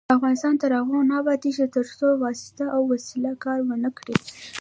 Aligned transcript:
افغانستان 0.17 0.53
تر 0.61 0.71
هغو 0.79 0.97
نه 1.09 1.15
ابادیږي، 1.21 1.65
ترڅو 1.75 2.07
واسطه 2.23 2.65
او 2.75 2.81
وسیله 2.93 3.31
کار 3.43 3.59
ونه 3.63 3.89
کړي. 3.97 4.15